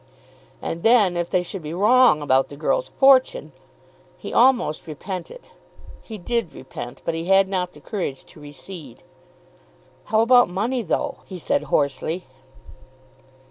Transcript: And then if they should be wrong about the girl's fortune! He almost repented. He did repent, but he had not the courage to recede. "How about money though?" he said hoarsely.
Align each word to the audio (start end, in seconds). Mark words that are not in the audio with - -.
And 0.63 0.81
then 0.81 1.15
if 1.15 1.29
they 1.29 1.43
should 1.43 1.61
be 1.61 1.75
wrong 1.75 2.23
about 2.23 2.47
the 2.49 2.57
girl's 2.57 2.89
fortune! 2.89 3.51
He 4.17 4.33
almost 4.33 4.87
repented. 4.87 5.41
He 6.01 6.17
did 6.17 6.55
repent, 6.55 7.03
but 7.05 7.13
he 7.13 7.25
had 7.25 7.47
not 7.47 7.73
the 7.73 7.81
courage 7.81 8.25
to 8.25 8.39
recede. 8.39 9.03
"How 10.05 10.21
about 10.21 10.49
money 10.49 10.81
though?" 10.81 11.17
he 11.27 11.37
said 11.37 11.65
hoarsely. 11.65 12.25